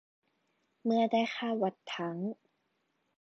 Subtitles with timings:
[0.83, 2.17] เมื่อได้ค่าวัดทั้ง